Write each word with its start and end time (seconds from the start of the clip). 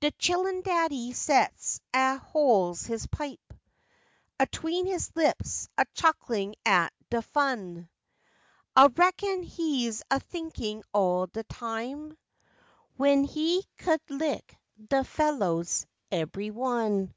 De 0.00 0.10
chillun's 0.18 0.64
daddy 0.64 1.14
sets 1.14 1.80
an' 1.94 2.18
hoi's 2.18 2.84
his 2.84 3.06
pipe 3.06 3.54
Atween 4.38 4.84
his 4.84 5.10
lips, 5.16 5.70
a 5.78 5.86
chucklin' 5.94 6.52
at 6.66 6.92
de 7.08 7.22
fun, 7.22 7.88
Ah 8.76 8.90
reckon 8.98 9.42
he's 9.44 10.02
a 10.10 10.20
thinkin' 10.20 10.82
o' 10.92 11.24
de 11.24 11.42
time 11.44 12.18
W'en 12.98 13.24
he 13.24 13.64
cud 13.78 14.02
lick 14.10 14.58
de 14.90 14.96
felluhs, 15.02 15.86
ebry 16.12 16.50
one. 16.50 17.14